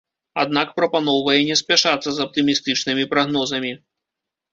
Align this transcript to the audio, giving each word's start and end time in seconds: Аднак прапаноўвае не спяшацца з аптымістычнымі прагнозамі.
Аднак 0.43 0.69
прапаноўвае 0.77 1.35
не 1.49 1.57
спяшацца 1.61 2.09
з 2.15 2.23
аптымістычнымі 2.25 3.03
прагнозамі. 3.13 3.71